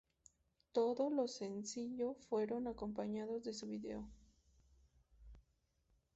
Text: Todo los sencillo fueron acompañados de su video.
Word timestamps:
Todo 0.71 1.11
los 1.11 1.35
sencillo 1.35 2.15
fueron 2.15 2.65
acompañados 2.65 3.43
de 3.43 3.53
su 3.53 3.67
video. 3.67 4.09